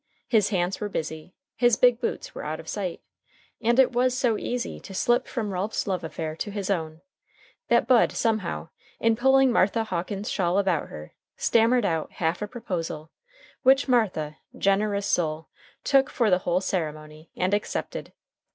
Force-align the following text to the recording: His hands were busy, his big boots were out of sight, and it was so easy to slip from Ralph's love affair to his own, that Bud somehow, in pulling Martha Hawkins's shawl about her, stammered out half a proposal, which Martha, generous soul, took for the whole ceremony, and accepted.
His 0.27 0.49
hands 0.49 0.79
were 0.79 0.89
busy, 0.89 1.35
his 1.55 1.77
big 1.77 2.01
boots 2.01 2.33
were 2.33 2.43
out 2.43 2.59
of 2.59 2.67
sight, 2.67 3.01
and 3.61 3.77
it 3.77 3.91
was 3.93 4.17
so 4.17 4.35
easy 4.35 4.79
to 4.79 4.95
slip 4.95 5.27
from 5.27 5.53
Ralph's 5.53 5.85
love 5.85 6.03
affair 6.03 6.35
to 6.37 6.49
his 6.49 6.71
own, 6.71 7.01
that 7.67 7.85
Bud 7.85 8.11
somehow, 8.11 8.69
in 8.99 9.15
pulling 9.15 9.51
Martha 9.51 9.83
Hawkins's 9.83 10.31
shawl 10.31 10.57
about 10.57 10.87
her, 10.87 11.13
stammered 11.37 11.85
out 11.85 12.13
half 12.13 12.41
a 12.41 12.47
proposal, 12.47 13.11
which 13.61 13.87
Martha, 13.87 14.37
generous 14.57 15.05
soul, 15.05 15.49
took 15.83 16.09
for 16.09 16.31
the 16.31 16.39
whole 16.39 16.61
ceremony, 16.61 17.29
and 17.35 17.53
accepted. 17.53 18.11